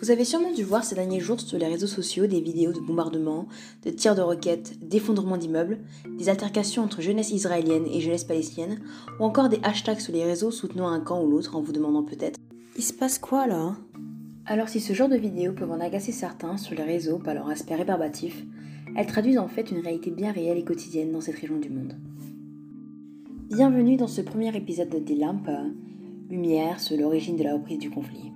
Vous 0.00 0.10
avez 0.10 0.24
sûrement 0.24 0.52
dû 0.52 0.64
voir 0.64 0.82
ces 0.82 0.94
derniers 0.94 1.20
jours 1.20 1.40
sur 1.40 1.58
les 1.58 1.66
réseaux 1.66 1.86
sociaux 1.86 2.26
des 2.26 2.40
vidéos 2.40 2.72
de 2.72 2.80
bombardements, 2.80 3.46
de 3.84 3.90
tirs 3.90 4.14
de 4.14 4.22
roquettes, 4.22 4.78
d'effondrements 4.80 5.36
d'immeubles, 5.36 5.78
des 6.16 6.30
altercations 6.30 6.82
entre 6.82 7.02
jeunesse 7.02 7.32
israélienne 7.32 7.86
et 7.86 8.00
jeunesse 8.00 8.24
palestinienne, 8.24 8.80
ou 9.18 9.24
encore 9.24 9.50
des 9.50 9.60
hashtags 9.62 10.00
sur 10.00 10.14
les 10.14 10.24
réseaux 10.24 10.50
soutenant 10.50 10.88
un 10.88 11.00
camp 11.00 11.22
ou 11.22 11.30
l'autre 11.30 11.54
en 11.54 11.60
vous 11.60 11.72
demandant 11.72 12.02
peut-être 12.02 12.40
Il 12.78 12.82
se 12.82 12.94
passe 12.94 13.18
quoi 13.18 13.46
là 13.46 13.76
Alors 14.46 14.70
si 14.70 14.80
ce 14.80 14.94
genre 14.94 15.10
de 15.10 15.18
vidéos 15.18 15.52
peuvent 15.52 15.70
en 15.70 15.80
agacer 15.80 16.12
certains 16.12 16.56
sur 16.56 16.74
les 16.74 16.82
réseaux 16.82 17.18
par 17.18 17.34
leur 17.34 17.50
aspect 17.50 17.74
rébarbatif, 17.74 18.42
elles 18.96 19.06
traduisent 19.06 19.38
en 19.38 19.48
fait 19.48 19.70
une 19.70 19.80
réalité 19.80 20.10
bien 20.10 20.32
réelle 20.32 20.56
et 20.56 20.64
quotidienne 20.64 21.12
dans 21.12 21.20
cette 21.20 21.38
région 21.38 21.58
du 21.58 21.68
monde. 21.68 21.94
Bienvenue 23.50 23.98
dans 23.98 24.08
ce 24.08 24.22
premier 24.22 24.56
épisode 24.56 24.88
de 24.88 24.98
Des 24.98 25.16
Lampes, 25.16 25.50
Lumière 26.30 26.80
sur 26.80 26.96
l'origine 26.96 27.36
de 27.36 27.44
la 27.44 27.52
reprise 27.52 27.78
du 27.78 27.90
conflit. 27.90 28.32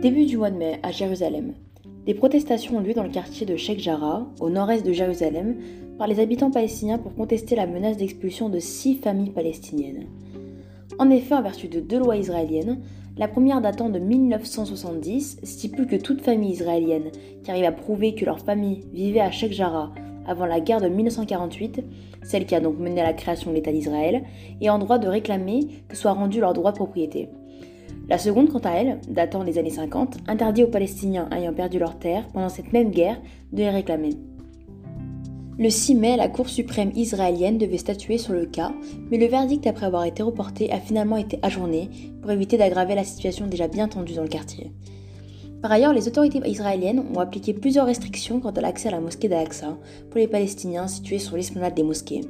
Début 0.00 0.24
du 0.24 0.38
mois 0.38 0.50
de 0.50 0.56
mai 0.56 0.80
à 0.82 0.92
Jérusalem. 0.92 1.52
Des 2.06 2.14
protestations 2.14 2.78
ont 2.78 2.80
lieu 2.80 2.94
dans 2.94 3.02
le 3.02 3.10
quartier 3.10 3.44
de 3.44 3.56
Sheikh 3.56 3.80
Jarrah, 3.80 4.26
au 4.40 4.48
nord-est 4.48 4.86
de 4.86 4.94
Jérusalem, 4.94 5.56
par 5.98 6.06
les 6.08 6.20
habitants 6.20 6.50
palestiniens 6.50 6.96
pour 6.96 7.14
contester 7.14 7.54
la 7.54 7.66
menace 7.66 7.98
d'expulsion 7.98 8.48
de 8.48 8.60
six 8.60 8.94
familles 8.94 9.28
palestiniennes. 9.28 10.06
En 10.98 11.10
effet, 11.10 11.34
en 11.34 11.42
vertu 11.42 11.68
de 11.68 11.80
deux 11.80 11.98
lois 11.98 12.16
israéliennes, 12.16 12.78
la 13.18 13.28
première 13.28 13.60
datant 13.60 13.90
de 13.90 13.98
1970 13.98 15.40
stipule 15.42 15.86
que 15.86 15.96
toute 15.96 16.22
famille 16.22 16.52
israélienne 16.52 17.10
qui 17.44 17.50
arrive 17.50 17.66
à 17.66 17.72
prouver 17.72 18.14
que 18.14 18.24
leur 18.24 18.40
famille 18.40 18.80
vivait 18.94 19.20
à 19.20 19.30
Sheikh 19.30 19.52
Jarrah 19.52 19.92
avant 20.26 20.46
la 20.46 20.60
guerre 20.60 20.80
de 20.80 20.88
1948, 20.88 21.84
celle 22.22 22.46
qui 22.46 22.54
a 22.54 22.60
donc 22.60 22.78
mené 22.78 23.02
à 23.02 23.04
la 23.04 23.12
création 23.12 23.50
de 23.50 23.56
l'État 23.56 23.72
d'Israël, 23.72 24.22
est 24.62 24.70
en 24.70 24.78
droit 24.78 24.98
de 24.98 25.08
réclamer 25.08 25.66
que 25.88 25.96
soit 25.96 26.12
rendu 26.12 26.40
leur 26.40 26.54
droit 26.54 26.72
de 26.72 26.76
propriété. 26.76 27.28
La 28.10 28.18
seconde, 28.18 28.50
quant 28.50 28.58
à 28.58 28.72
elle, 28.72 28.98
datant 29.08 29.44
des 29.44 29.56
années 29.56 29.70
50, 29.70 30.16
interdit 30.26 30.64
aux 30.64 30.70
Palestiniens 30.70 31.28
ayant 31.30 31.54
perdu 31.54 31.78
leur 31.78 31.96
terre 31.96 32.26
pendant 32.32 32.48
cette 32.48 32.72
même 32.72 32.90
guerre 32.90 33.20
de 33.52 33.58
les 33.58 33.70
réclamer. 33.70 34.16
Le 35.60 35.70
6 35.70 35.94
mai, 35.94 36.16
la 36.16 36.28
Cour 36.28 36.48
suprême 36.48 36.90
israélienne 36.96 37.56
devait 37.56 37.78
statuer 37.78 38.18
sur 38.18 38.32
le 38.32 38.46
cas, 38.46 38.72
mais 39.12 39.16
le 39.16 39.26
verdict, 39.26 39.64
après 39.68 39.86
avoir 39.86 40.06
été 40.06 40.24
reporté, 40.24 40.72
a 40.72 40.80
finalement 40.80 41.18
été 41.18 41.38
ajourné 41.42 41.88
pour 42.20 42.32
éviter 42.32 42.56
d'aggraver 42.56 42.96
la 42.96 43.04
situation 43.04 43.46
déjà 43.46 43.68
bien 43.68 43.86
tendue 43.86 44.14
dans 44.14 44.22
le 44.22 44.28
quartier. 44.28 44.72
Par 45.62 45.70
ailleurs, 45.70 45.92
les 45.92 46.08
autorités 46.08 46.40
israéliennes 46.48 47.04
ont 47.14 47.20
appliqué 47.20 47.54
plusieurs 47.54 47.86
restrictions 47.86 48.40
quant 48.40 48.50
à 48.50 48.60
l'accès 48.60 48.88
à 48.88 48.92
la 48.92 49.00
mosquée 49.00 49.28
d'Al-Aqsa 49.28 49.78
pour 50.10 50.18
les 50.18 50.26
Palestiniens 50.26 50.88
situés 50.88 51.20
sur 51.20 51.36
l'esplanade 51.36 51.74
des 51.74 51.84
mosquées. 51.84 52.22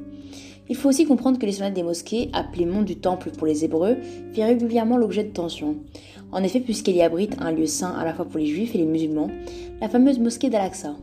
Il 0.69 0.75
faut 0.75 0.89
aussi 0.89 1.05
comprendre 1.05 1.37
que 1.37 1.45
l'esplanade 1.45 1.73
des 1.73 1.83
mosquées, 1.83 2.29
appelée 2.33 2.65
Mont 2.65 2.83
du 2.83 2.95
Temple 2.95 3.31
pour 3.31 3.47
les 3.47 3.65
Hébreux, 3.65 3.97
fait 4.33 4.45
régulièrement 4.45 4.97
l'objet 4.97 5.23
de 5.23 5.31
tensions. 5.31 5.77
En 6.31 6.43
effet, 6.43 6.61
puisqu'elle 6.61 6.95
y 6.95 7.01
abrite 7.01 7.35
un 7.39 7.51
lieu 7.51 7.65
saint 7.65 7.91
à 7.91 8.05
la 8.05 8.13
fois 8.13 8.25
pour 8.25 8.39
les 8.39 8.45
juifs 8.45 8.73
et 8.73 8.77
les 8.77 8.85
musulmans, 8.85 9.29
la 9.81 9.89
fameuse 9.89 10.19
mosquée 10.19 10.49
d'Al-Aqsa. 10.49 10.95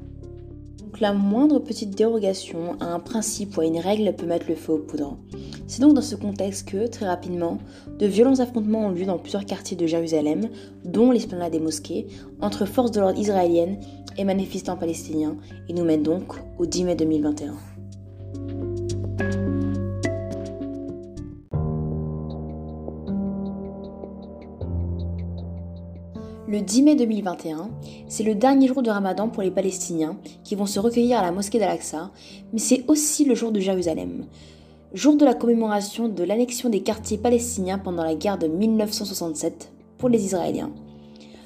Donc 0.82 1.00
la 1.00 1.12
moindre 1.12 1.58
petite 1.58 1.94
dérogation 1.94 2.76
à 2.80 2.86
un 2.86 2.98
principe 2.98 3.56
ou 3.56 3.60
à 3.60 3.66
une 3.66 3.78
règle 3.78 4.14
peut 4.14 4.24
mettre 4.24 4.48
le 4.48 4.54
feu 4.54 4.72
aux 4.72 4.78
poudres. 4.78 5.18
C'est 5.66 5.82
donc 5.82 5.92
dans 5.92 6.00
ce 6.00 6.14
contexte 6.14 6.66
que, 6.66 6.86
très 6.86 7.06
rapidement, 7.06 7.58
de 7.98 8.06
violents 8.06 8.40
affrontements 8.40 8.86
ont 8.86 8.90
lieu 8.90 9.04
dans 9.04 9.18
plusieurs 9.18 9.44
quartiers 9.44 9.76
de 9.76 9.86
Jérusalem, 9.86 10.48
dont 10.86 11.10
l'esplanade 11.10 11.52
des 11.52 11.60
mosquées, 11.60 12.06
entre 12.40 12.64
forces 12.64 12.90
de 12.90 13.00
l'ordre 13.00 13.20
israéliennes 13.20 13.78
et 14.16 14.24
manifestants 14.24 14.78
palestiniens, 14.78 15.36
et 15.68 15.74
nous 15.74 15.84
mènent 15.84 16.02
donc 16.02 16.32
au 16.58 16.64
10 16.64 16.84
mai 16.84 16.94
2021. 16.94 17.77
Le 26.50 26.62
10 26.62 26.82
mai 26.82 26.94
2021, 26.94 27.68
c'est 28.08 28.22
le 28.22 28.34
dernier 28.34 28.68
jour 28.68 28.82
de 28.82 28.88
Ramadan 28.88 29.28
pour 29.28 29.42
les 29.42 29.50
Palestiniens 29.50 30.16
qui 30.44 30.54
vont 30.54 30.64
se 30.64 30.80
recueillir 30.80 31.18
à 31.18 31.22
la 31.22 31.30
mosquée 31.30 31.58
d'Al-Aqsa, 31.58 32.10
mais 32.54 32.58
c'est 32.58 32.84
aussi 32.88 33.26
le 33.26 33.34
jour 33.34 33.52
de 33.52 33.60
Jérusalem, 33.60 34.24
jour 34.94 35.18
de 35.18 35.26
la 35.26 35.34
commémoration 35.34 36.08
de 36.08 36.24
l'annexion 36.24 36.70
des 36.70 36.80
quartiers 36.80 37.18
palestiniens 37.18 37.76
pendant 37.76 38.02
la 38.02 38.14
guerre 38.14 38.38
de 38.38 38.46
1967 38.46 39.74
pour 39.98 40.08
les 40.08 40.24
Israéliens. 40.24 40.70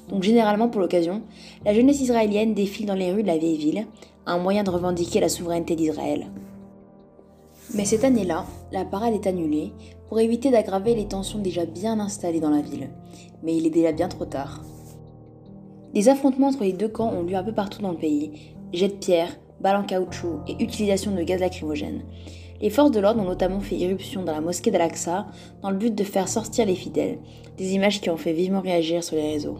Donc 0.08 0.22
généralement 0.22 0.68
pour 0.68 0.80
l'occasion, 0.80 1.22
la 1.64 1.74
jeunesse 1.74 2.00
israélienne 2.00 2.54
défile 2.54 2.86
dans 2.86 2.94
les 2.94 3.10
rues 3.10 3.24
de 3.24 3.26
la 3.26 3.38
vieille 3.38 3.58
ville, 3.58 3.88
un 4.24 4.38
moyen 4.38 4.62
de 4.62 4.70
revendiquer 4.70 5.18
la 5.18 5.28
souveraineté 5.28 5.74
d'Israël. 5.74 6.28
Mais 7.74 7.86
cette 7.86 8.04
année-là, 8.04 8.46
la 8.70 8.84
parade 8.84 9.14
est 9.14 9.26
annulée 9.26 9.72
pour 10.08 10.20
éviter 10.20 10.52
d'aggraver 10.52 10.94
les 10.94 11.08
tensions 11.08 11.40
déjà 11.40 11.64
bien 11.64 11.98
installées 11.98 12.38
dans 12.38 12.50
la 12.50 12.60
ville. 12.60 12.90
Mais 13.42 13.56
il 13.56 13.66
est 13.66 13.70
déjà 13.70 13.90
bien 13.90 14.06
trop 14.06 14.26
tard. 14.26 14.62
Des 15.92 16.08
affrontements 16.08 16.48
entre 16.48 16.64
les 16.64 16.72
deux 16.72 16.88
camps 16.88 17.12
ont 17.12 17.22
lieu 17.22 17.36
un 17.36 17.44
peu 17.44 17.52
partout 17.52 17.82
dans 17.82 17.90
le 17.90 17.98
pays. 17.98 18.54
Jets 18.72 18.88
de 18.88 18.94
pierre, 18.94 19.36
balles 19.60 19.76
en 19.76 19.82
caoutchouc 19.82 20.40
et 20.48 20.62
utilisation 20.62 21.10
de 21.10 21.22
gaz 21.22 21.40
lacrymogène. 21.40 22.02
Les 22.62 22.70
forces 22.70 22.92
de 22.92 23.00
l'ordre 23.00 23.20
ont 23.20 23.26
notamment 23.26 23.60
fait 23.60 23.76
irruption 23.76 24.22
dans 24.22 24.32
la 24.32 24.40
mosquée 24.40 24.70
d'Al-Aqsa 24.70 25.26
dans 25.60 25.70
le 25.70 25.76
but 25.76 25.94
de 25.94 26.04
faire 26.04 26.28
sortir 26.28 26.64
les 26.64 26.76
fidèles, 26.76 27.18
des 27.58 27.74
images 27.74 28.00
qui 28.00 28.08
ont 28.08 28.16
fait 28.16 28.32
vivement 28.32 28.60
réagir 28.60 29.04
sur 29.04 29.16
les 29.16 29.32
réseaux. 29.32 29.58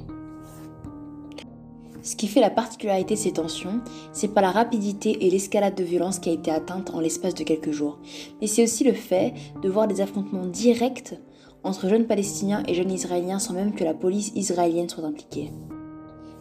Ce 2.03 2.16
qui 2.16 2.28
fait 2.28 2.41
la 2.41 2.50
particularité 2.50 3.15
de 3.15 3.19
ces 3.19 3.32
tensions, 3.32 3.81
c'est 4.12 4.32
pas 4.32 4.41
la 4.41 4.50
rapidité 4.50 5.26
et 5.26 5.31
l'escalade 5.31 5.75
de 5.75 5.84
violence 5.84 6.19
qui 6.19 6.31
a 6.31 6.32
été 6.32 6.50
atteinte 6.50 6.94
en 6.94 7.00
l'espace 7.00 7.34
de 7.34 7.44
quelques 7.44 7.72
jours, 7.72 7.98
mais 8.41 8.47
c'est 8.47 8.65
aussi 8.65 8.84
le 8.84 8.92
fait 8.92 9.34
de 9.62 9.69
voir 9.69 9.87
des 9.87 10.00
affrontements 10.00 10.47
directs 10.47 11.15
entre 11.62 11.88
jeunes 11.88 12.06
Palestiniens 12.06 12.62
et 12.66 12.75
jeunes 12.75 12.91
Israéliens 12.91 13.38
sans 13.38 13.53
même 13.53 13.75
que 13.75 13.84
la 13.84 13.94
police 13.94 14.32
israélienne 14.34 14.88
soit 14.88 15.04
impliquée. 15.04 15.50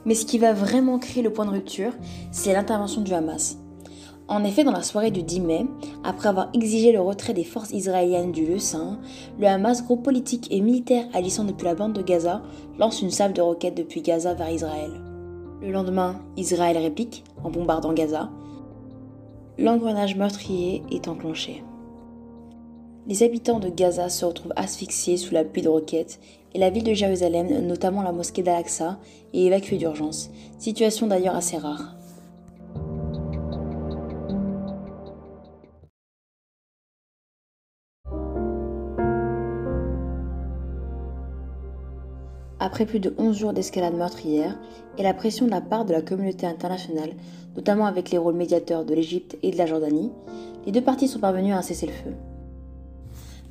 Mais 0.05 0.15
ce 0.15 0.25
qui 0.25 0.39
va 0.39 0.53
vraiment 0.53 0.99
créer 0.99 1.23
le 1.23 1.31
point 1.31 1.45
de 1.45 1.51
rupture, 1.51 1.93
c'est 2.31 2.53
l'intervention 2.53 3.01
du 3.01 3.13
Hamas. 3.13 3.57
En 4.27 4.43
effet, 4.45 4.63
dans 4.63 4.71
la 4.71 4.81
soirée 4.81 5.11
du 5.11 5.23
10 5.23 5.41
mai, 5.41 5.65
après 6.03 6.29
avoir 6.29 6.49
exigé 6.53 6.91
le 6.91 7.01
retrait 7.01 7.33
des 7.33 7.43
forces 7.43 7.71
israéliennes 7.71 8.31
du 8.31 8.59
saint, 8.59 8.99
le 9.39 9.47
Hamas, 9.47 9.83
groupe 9.83 10.03
politique 10.03 10.47
et 10.51 10.61
militaire 10.61 11.05
agissant 11.13 11.43
depuis 11.43 11.65
la 11.65 11.75
bande 11.75 11.93
de 11.93 12.01
Gaza, 12.01 12.41
lance 12.79 13.01
une 13.01 13.11
salve 13.11 13.33
de 13.33 13.41
roquettes 13.41 13.75
depuis 13.75 14.01
Gaza 14.01 14.33
vers 14.33 14.49
Israël. 14.49 14.91
Le 15.61 15.71
lendemain, 15.71 16.21
Israël 16.37 16.77
réplique 16.77 17.23
en 17.43 17.49
bombardant 17.49 17.93
Gaza. 17.93 18.29
L'engrenage 19.57 20.15
meurtrier 20.15 20.81
est 20.91 21.07
enclenché. 21.07 21.63
Les 23.07 23.23
habitants 23.23 23.59
de 23.59 23.69
Gaza 23.69 24.09
se 24.09 24.25
retrouvent 24.25 24.53
asphyxiés 24.55 25.17
sous 25.17 25.33
la 25.33 25.43
pluie 25.43 25.63
de 25.63 25.69
roquettes 25.69 26.19
et 26.53 26.59
la 26.59 26.69
ville 26.69 26.83
de 26.83 26.93
Jérusalem, 26.93 27.65
notamment 27.65 28.03
la 28.03 28.11
mosquée 28.11 28.43
d'Al-Aqsa, 28.43 28.99
est 29.33 29.39
évacuée 29.39 29.77
d'urgence, 29.77 30.29
situation 30.59 31.07
d'ailleurs 31.07 31.35
assez 31.35 31.57
rare. 31.57 31.95
Après 42.59 42.85
plus 42.85 42.99
de 42.99 43.15
11 43.17 43.35
jours 43.35 43.53
d'escalade 43.53 43.95
meurtrière 43.95 44.59
et 44.99 45.03
la 45.03 45.15
pression 45.15 45.47
de 45.47 45.51
la 45.51 45.61
part 45.61 45.85
de 45.85 45.93
la 45.93 46.03
communauté 46.03 46.45
internationale, 46.45 47.15
notamment 47.55 47.87
avec 47.87 48.11
les 48.11 48.19
rôles 48.19 48.35
médiateurs 48.35 48.85
de 48.85 48.93
l'Égypte 48.93 49.39
et 49.41 49.49
de 49.49 49.57
la 49.57 49.65
Jordanie, 49.65 50.11
les 50.67 50.71
deux 50.71 50.83
parties 50.83 51.07
sont 51.07 51.19
parvenues 51.19 51.53
à 51.53 51.57
un 51.57 51.61
cessez-le-feu. 51.63 52.13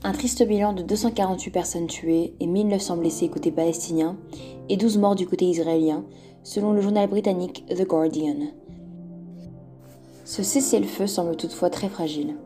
Un 0.03 0.13
triste 0.13 0.43
bilan 0.47 0.73
de 0.73 0.83
248 0.83 1.51
personnes 1.51 1.87
tuées 1.87 2.33
et 2.41 2.47
1900 2.47 2.97
blessés 2.97 3.29
côté 3.29 3.51
palestinien 3.51 4.17
et 4.71 4.79
12 4.79 4.97
morts 4.97 5.15
du 5.15 5.27
côté 5.27 5.45
israélien, 5.45 6.05
selon 6.43 6.73
le 6.73 6.81
journal 6.81 7.07
britannique 7.07 7.67
The 7.69 7.87
Guardian. 7.87 8.49
Ce 10.25 10.43
cessez-le-feu 10.43 11.07
semble 11.07 11.37
toutefois 11.37 11.69
très 11.69 11.91
fragile. 11.91 12.37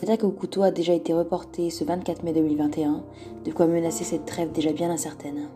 L'attaque 0.00 0.22
au 0.22 0.30
couteau 0.30 0.62
a 0.62 0.70
déjà 0.70 0.92
été 0.92 1.12
reportée 1.12 1.70
ce 1.70 1.82
24 1.82 2.22
mai 2.22 2.32
2021, 2.32 3.02
de 3.44 3.50
quoi 3.50 3.66
menacer 3.66 4.04
cette 4.04 4.24
trêve 4.24 4.52
déjà 4.52 4.72
bien 4.72 4.90
incertaine. 4.90 5.48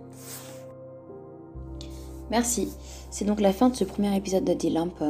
Merci, 2.29 2.71
c'est 3.11 3.25
donc 3.25 3.41
la 3.41 3.53
fin 3.53 3.69
de 3.69 3.77
ce 3.77 3.85
premier 3.85 4.17
épisode 4.17 4.45
de 4.45 4.53
D-Lamp. 4.53 5.01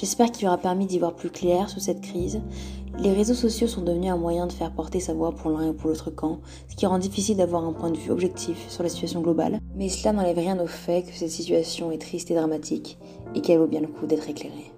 J'espère 0.00 0.32
qu'il 0.32 0.48
aura 0.48 0.56
permis 0.56 0.86
d'y 0.86 0.98
voir 0.98 1.14
plus 1.14 1.28
clair 1.28 1.68
sur 1.68 1.82
cette 1.82 2.00
crise. 2.00 2.40
Les 3.00 3.12
réseaux 3.12 3.34
sociaux 3.34 3.66
sont 3.66 3.82
devenus 3.82 4.10
un 4.10 4.16
moyen 4.16 4.46
de 4.46 4.52
faire 4.52 4.72
porter 4.72 4.98
sa 4.98 5.12
voix 5.12 5.32
pour 5.32 5.50
l'un 5.50 5.72
et 5.72 5.74
pour 5.74 5.90
l'autre 5.90 6.10
camp, 6.10 6.40
ce 6.70 6.74
qui 6.74 6.86
rend 6.86 6.98
difficile 6.98 7.36
d'avoir 7.36 7.66
un 7.66 7.74
point 7.74 7.90
de 7.90 7.98
vue 7.98 8.10
objectif 8.10 8.64
sur 8.70 8.82
la 8.82 8.88
situation 8.88 9.20
globale. 9.20 9.60
Mais 9.76 9.90
cela 9.90 10.14
n'enlève 10.14 10.38
rien 10.38 10.58
au 10.58 10.66
fait 10.66 11.02
que 11.02 11.12
cette 11.12 11.28
situation 11.28 11.92
est 11.92 12.00
triste 12.00 12.30
et 12.30 12.34
dramatique 12.34 12.98
et 13.34 13.42
qu'elle 13.42 13.58
vaut 13.58 13.66
bien 13.66 13.82
le 13.82 13.88
coup 13.88 14.06
d'être 14.06 14.30
éclairée. 14.30 14.72